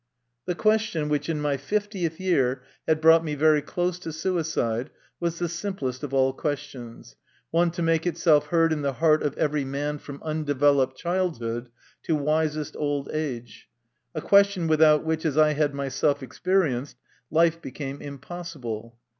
The 0.47 0.55
question, 0.55 1.09
which 1.09 1.29
in 1.29 1.39
my 1.39 1.57
fiftieth 1.57 2.19
year 2.19 2.63
had 2.87 2.99
brought 3.01 3.23
me 3.23 3.35
very 3.35 3.61
close 3.61 3.99
to 3.99 4.11
suicide, 4.11 4.89
was 5.19 5.37
the 5.37 5.47
simplest 5.47 6.01
of 6.01 6.11
all 6.11 6.33
questions 6.33 7.15
one 7.51 7.69
to 7.69 7.83
make 7.83 8.07
itself 8.07 8.47
heard 8.47 8.73
in 8.73 8.81
the 8.81 8.93
heart 8.93 9.21
of 9.21 9.37
every 9.37 9.63
man 9.63 9.99
from 9.99 10.19
unde 10.23 10.47
veloped 10.47 10.95
childhood 10.95 11.69
to 12.01 12.15
wisest 12.15 12.75
old 12.75 13.11
age; 13.13 13.69
a 14.15 14.21
question 14.21 14.65
without 14.65 15.03
which, 15.03 15.23
as 15.23 15.37
I 15.37 15.53
had 15.53 15.75
myself 15.75 16.23
experienced, 16.23 16.97
life 17.29 17.61
became 17.61 18.01
impossible. 18.01 18.97